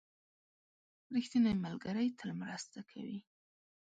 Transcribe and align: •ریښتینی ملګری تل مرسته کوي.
•ریښتینی 1.15 1.53
ملګری 1.65 2.07
تل 2.19 2.31
مرسته 2.41 2.79
کوي. 2.91 3.19